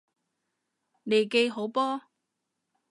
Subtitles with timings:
[1.03, 2.01] 利記好波！